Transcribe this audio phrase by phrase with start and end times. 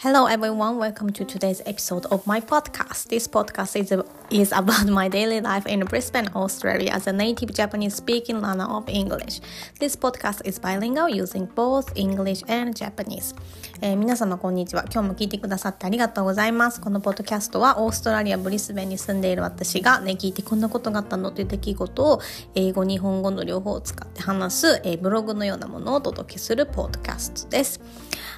[0.00, 3.08] Hello everyone, welcome to today's episode of my podcast.
[3.08, 3.92] This podcast is,
[4.30, 8.88] is about my daily life in Brisbane, Australia as a native Japanese speaking learner of
[8.88, 9.40] English.
[9.80, 13.34] This podcast is bilingual using both English and Japanese.
[13.80, 14.84] えー、皆様こんにちは。
[14.84, 16.80] 今日も聞いてくださってありがとうございます。
[16.80, 22.20] このポッドキャストはオーストラリア・ブリスベンに住んでいる私がね、聞いてこんなことがあったのという出来事を
[22.54, 27.80] 英語、日本語の両方を使って話す、えー、ブログのようなものをお届けするポッドキャストです。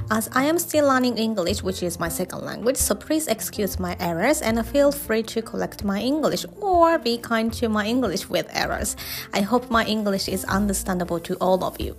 [0.08, 3.96] As I am still learning English, which is my second language, so please excuse my
[4.00, 8.46] errors and feel free to correct my English or be kind to my English with
[8.54, 8.96] errors.
[9.32, 11.96] I hope my English is understandable to all of you.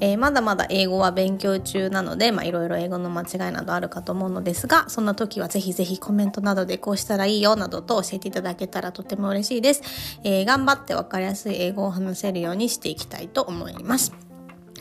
[0.00, 9.82] えー、まだまだ英語は勉強中なので、まあ、いろいろ英語の間違いなどあるかと思うのですが、そんな時はぜひぜひコメントなどでこうしたらいいよなどと教えていただけたらとても嬉しいです。
[10.24, 14.29] えー、頑張ってわかりやすい英語を話せるようにしていきたいと思います。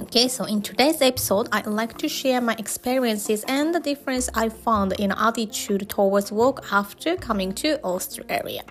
[0.00, 4.48] Okay, so in today's episode, I'd like to share my experiences and the difference I
[4.48, 8.64] found in attitude towards work after coming to Australia.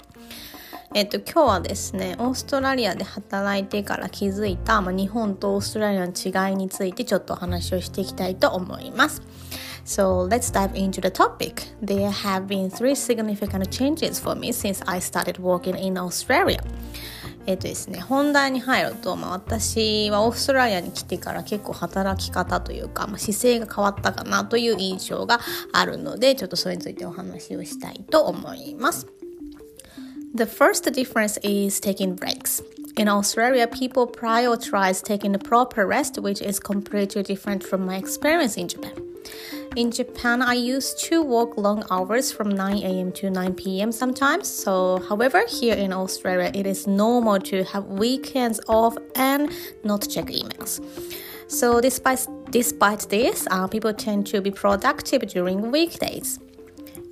[0.95, 9.21] えっと、今日はですね、オーストラリアで働いてから気づいた、まあ、日本とオーストラリアの違いについてちょっとお話をしていきたいと思います。
[9.85, 11.63] So let's dive into the topic.
[11.81, 16.59] There have been three significant changes for me since I started working in Australia.
[17.48, 25.40] えっ、とですね、本題に入ると、まあ、私はオーストラリアに来てから結構働き方というか、まあ、姿勢が変わったかなという印象が
[25.72, 29.06] あるので、ちょっとそれについてお話をしたいと思います。
[30.34, 32.62] The first difference is taking breaks.
[32.98, 38.60] In Australia, people prioritize taking a proper rest, which is completely different from my experience
[38.60, 38.92] in Japan.
[39.75, 43.11] In Japan, I used to work long hours from 9 a.m.
[43.13, 43.91] to 9 p.m.
[43.91, 44.47] sometimes.
[44.47, 49.51] So, however, here in Australia, it is normal to have weekends off and
[49.83, 50.79] not check emails.
[51.47, 56.39] So, despite despite this, uh, people tend to be productive during weekdays.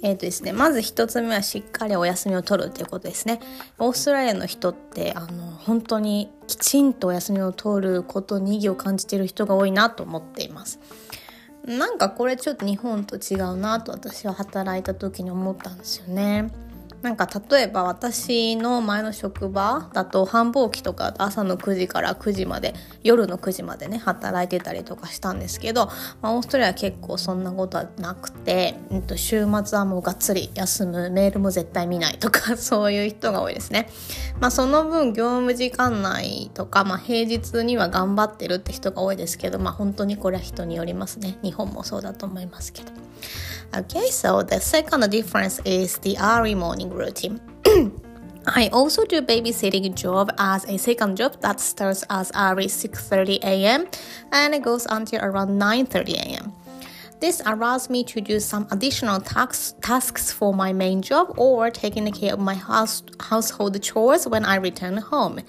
[0.04, 3.40] えーとですね、まず一つ目はしっかりお休みを取るっていうことですね。
[3.78, 10.80] オーストラリアの人ってあの本当にきちんとお休みを取ることに意義を感じている人が多いなと思っています。
[11.67, 16.51] なんかこれちょっと日本と違うなと私は働いた時に思ったんですよね。
[17.03, 22.75] なんか例えば私の前の職場だと繁忙期とか朝の9時から9時まで
[23.05, 25.87] 夜の9時までね働いてたりとかしたんですけど、
[26.23, 33.89] まあ、オーストラリアは結構そんなことはなくて、えっと、週末はもうがっつり休むメールも絶対見ないとか そういう人が多いですね。
[34.41, 41.39] まあ、その分業務時間内とか、まあ、平日には頑張ってるって人が多いですけど、まあ、本当にこれは人によりますね。
[41.43, 42.91] 日本もそうだと思いますけど。
[43.75, 47.41] Okay, so the second difference is the early morning routine.
[48.47, 53.87] I also do babysitting job as a second job that starts as early 6:30 a.m.
[54.33, 56.53] and it goes until around 9:30 a.m.
[57.19, 62.11] This allows me to do some additional tasks, tasks for my main job or taking
[62.13, 65.41] care of my house, household chores when I return home.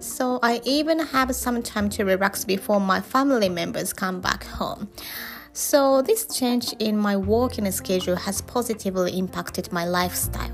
[0.00, 4.88] So I even have some time to relax before my family members come back home.
[5.54, 10.50] So, this change in my working schedule has positively impacted my lifestyle.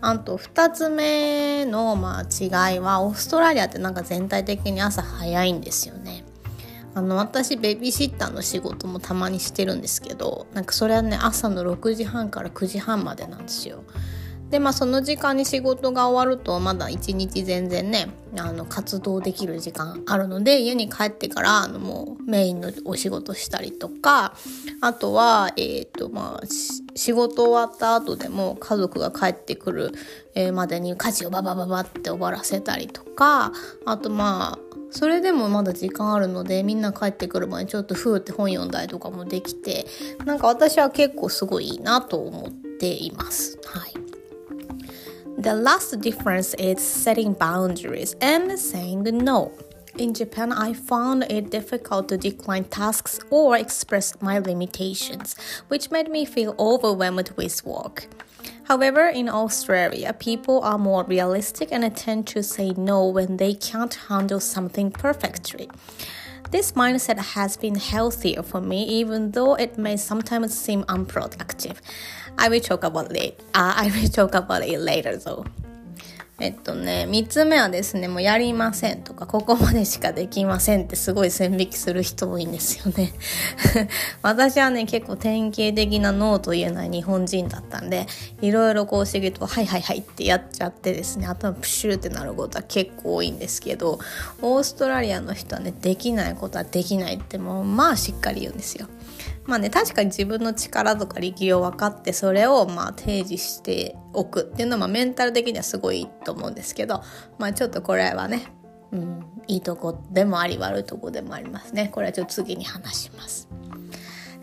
[0.00, 6.24] あと2つ目のまあ違いはオーストラリアってなんか全体的に朝早いんですよね。
[6.94, 13.84] あの私ベビーシッターの仕事もたまにしてるんですけどなんかそれはね朝の6時半から9時半までなんですよ。
[14.50, 18.08] でまあその時間に仕事が終わるとまだ一日全然ね
[18.38, 24.34] あの活動できる時間あるので家に帰ってからあのもうメインのお仕事したりとか
[24.80, 26.46] あとはえっ、ー、とまあ
[26.94, 29.92] 仕事終わった後でも家族が帰ってくる、
[30.54, 33.52] までに家事をババババって終わらせたりとか
[33.84, 39.86] あとまあそれでもまだ時間あるのでみんな帰ってくる前にちょっとふーって本読んだりとかもできて
[40.24, 43.58] なんか私は結構すごいいいなと思っています。
[43.64, 44.05] はい
[45.46, 49.52] The last difference is setting boundaries and saying no.
[49.96, 55.36] In Japan, I found it difficult to decline tasks or express my limitations,
[55.68, 58.08] which made me feel overwhelmed with work.
[58.64, 63.94] However, in Australia, people are more realistic and tend to say no when they can't
[63.94, 65.70] handle something perfectly.
[66.50, 71.82] This mindset has been healthier for me, even though it may sometimes seem unproductive.
[72.38, 73.40] I will talk about it.
[73.52, 75.44] Uh, I will talk about it later though.
[76.38, 83.14] えっとね、三つ目はですね、もうやりませんとか、ここまでしかできませんってすごい線引きする人多いんですよね。
[84.20, 88.06] 私はね、結構典型的なノーと言えない日本人だったんで、
[88.42, 93.98] いろいろこう仕事をはいはいはいってやっちゃってですね、頭プシューってなることは結構多いんですけど、
[94.42, 98.88] オーストラリアの人はね、できないことはできないってもう、まあしっかり言うんですよ。
[99.46, 107.02] まあね確かに自分の力とか力量分かってそれをまあ提示しておくっていうのはまメンタル的にはすごいいいと思うんですけど
[107.38, 108.42] まあちょっとこれはね、
[108.92, 113.48] うん、いいとこでもあり悪いとこでもありますねこれはちょっと次に話します。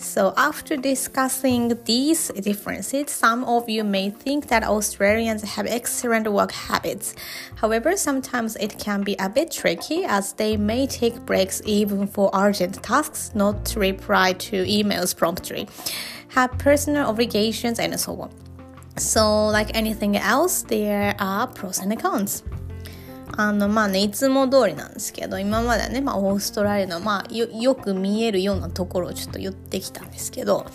[0.03, 6.51] So, after discussing these differences, some of you may think that Australians have excellent work
[6.51, 7.15] habits.
[7.55, 12.29] However, sometimes it can be a bit tricky as they may take breaks even for
[12.33, 15.69] urgent tasks, not to reply to emails promptly,
[16.27, 18.29] have personal obligations, and so on.
[18.97, 22.43] So, like anything else, there are pros and cons.
[23.35, 30.65] あのまあねいつも通りなんですけど今まではね、まあ、オーストラリアの、まあ、よよく見えるようなところをちょっと言ってきたんですけど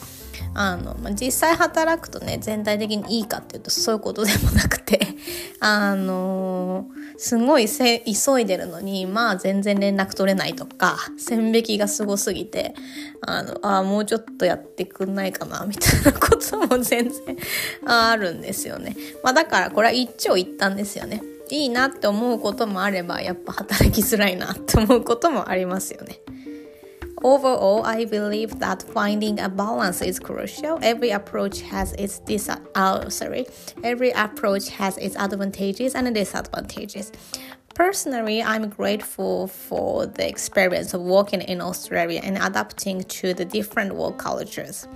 [0.54, 5.00] あの、まあ、実際働くとね全体的にいいかっていうとそういうことでもなくて
[5.60, 12.74] あのすごいせ急いでるのにまあ全然連絡取れないとか線引きがすごすぎて
[13.20, 17.36] あのあもうちょっとやってくんないかなみたいなことも全然
[17.86, 18.96] あるんですよね。
[19.22, 21.22] まあ、だからこれは一長一短ですよね。
[21.49, 26.19] いいなって思うこともあればやっぱ働きづらいなって思うこともありますよね。
[27.23, 30.77] Overall, I believe that finding a balance is crucial.
[30.81, 33.45] Every approach has its dis- uh, sorry,
[33.81, 37.13] every approach has its advantages and disadvantages.
[37.75, 43.95] Personally, I'm grateful for the experience of working in Australia and adapting to the different
[43.95, 44.87] work cultures.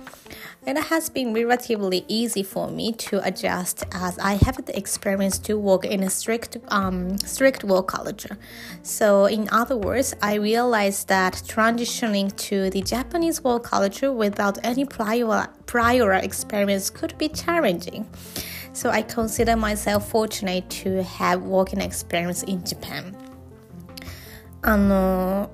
[0.66, 5.56] It has been relatively easy for me to adjust as I have the experience to
[5.58, 8.36] work in a strict um, strict work culture.
[8.82, 14.84] So in other words, I realized that transitioning to the Japanese work culture without any
[14.84, 18.06] prior prior experience could be challenging.
[18.72, 23.16] So I consider myself fortunate to have working experience in Japan.
[24.60, 25.50] あの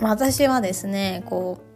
[0.00, 1.67] 私はですねこう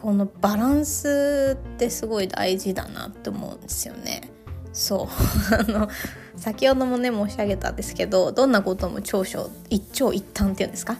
[0.00, 4.30] このバランスってすごい大事だなって思うんですよね。
[4.72, 5.08] そう。
[5.54, 5.88] あの
[6.36, 10.98] 先ほどもね申し上げたんですけどどんなことも長所一長一短っていうんですか？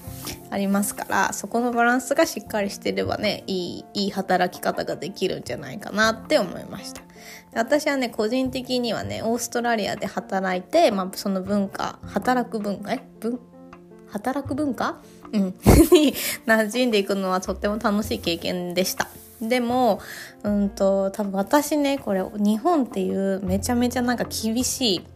[0.50, 7.02] ありますからそこのバランスがしっかりしてればねいいいい働き方ができるんじゃないかなって思いました。
[7.54, 13.00] 私はね個人的にはねオーストラリアで働いて、まあ、その文化働く文化え？
[13.20, 13.38] 文
[14.10, 14.96] 働く文化？
[15.32, 15.42] うん、
[15.92, 16.14] に
[16.46, 19.08] 馴染んでいくのはとっても楽しい経験でした。
[19.40, 20.00] でも、
[20.42, 25.06] うんと、多分私ね、これ日本っていうめちゃめちゃなんか厳しい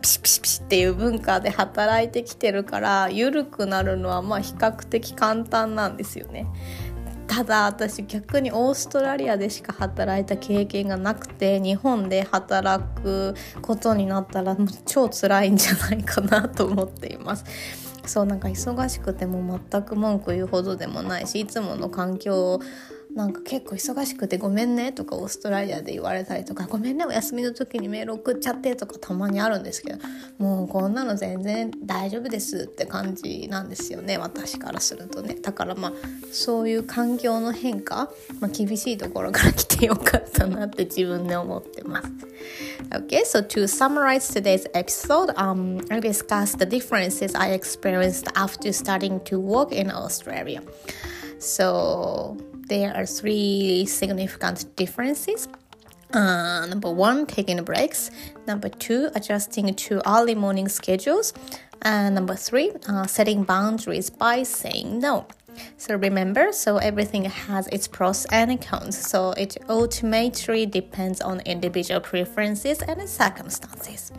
[0.00, 6.46] ピシピシピシっていう文化で働いてきてるから緩くなるのはまあ比較的簡単なんですよね。
[7.26, 17.44] ただ私逆にオーストラリアでしか働いた経験がなくて日本で働くことになったらもう超辛いんじゃないかなと思っています。
[18.10, 22.58] そうなんか忙しくても全く文句言うほどでもないしいつもの環境
[23.14, 29.98] なんか結構忙しくてごめんねとかオーストラリアで言われたりとかごめんねお休みの時にメール送っちゃってとかたまにあるんですけど
[30.38, 35.92] もうこんなの全然大丈夫ですって感じなんですよね私からするとねだからまあ
[36.32, 38.10] そういう環境の変化、
[38.40, 42.08] まあ、厳しいところから来てよかったなって自分で思ってます
[42.92, 49.20] Okay, so to summarize today's episode, um, I discussed the differences I experienced after starting
[49.26, 50.62] to work in Australia.
[51.38, 52.36] So
[52.69, 55.47] there are three significant differences.
[56.13, 58.11] Uh, number one, taking breaks.
[58.47, 61.33] Number two, adjusting to early morning schedules.
[61.81, 65.27] And number three, uh, setting boundaries by saying no.
[65.77, 68.97] So remember, so everything has its pros and cons.
[68.97, 74.11] So it ultimately depends on individual preferences and circumstances.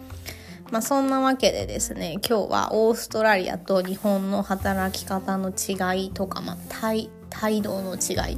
[0.73, 8.38] まあそんなわけでですね今日はオーストラリアと日本の働き方の違いとか、まあ、態 態度の違い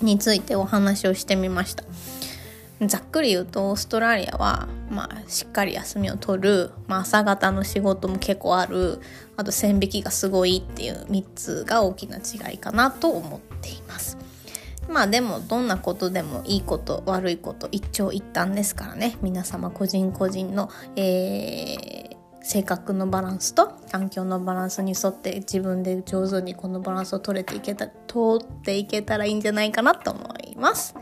[0.00, 1.84] についてお話をしてみました。
[2.86, 9.00] ざっくり言うとオーストラリアは、まあ、しっかり休みを取る、まあ、朝方の仕事も結構ある
[9.36, 14.18] あと線引きがすごいっていう3つが大きな違いかなと思っています。
[14.88, 19.16] まあでもどんなことでもいいこと悪いこと一長一短ですからね。
[19.22, 27.92] 皆様個人個人の、えー、性格のバランスと環境のバランスに沿って自分で上手にこのバランスを取れていけた通
[28.42, 30.94] っていけたらいいんじゃないかなと思います。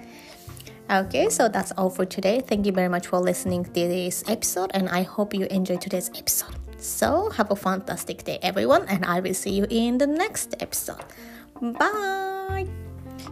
[0.88, 2.44] Okay, so that's all for today.
[2.44, 6.10] Thank you very much for listening to this episode, and I hope you enjoy today's
[6.18, 6.56] episode.
[6.78, 10.98] So, have a fantastic day, everyone, and I will see you in the next episode.
[11.60, 12.66] Bye!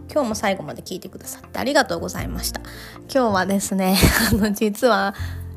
[0.09, 2.61] 今日も最後まで聞いてくださってありがとうございました。
[3.13, 3.97] 今日はですね、
[4.31, 5.13] あの、実は、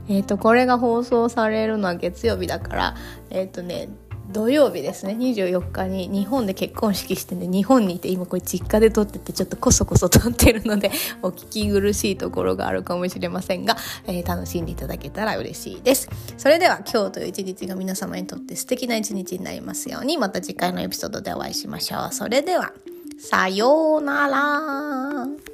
[0.08, 2.94] えっ、ー、と、これが放送されるのは月曜日だから、
[3.30, 3.88] えっ、ー、とね、
[4.32, 5.14] 土曜日ですね。
[5.14, 10.90] 24日に日本で結婚式してんで日本にいて今これ実家で撮っててちょっとこそこそ撮ってるので
[11.22, 16.08] お聞き苦しいところがあるかもしれませんが、えー、楽しんでいただけたら嬉しいです。
[16.38, 22.14] それでは今日という一日が皆様にとって素敵な一日になりますようにまた次回のエピソードでお会いしましょう。
[22.14, 22.72] それでは
[23.18, 25.51] さようなら。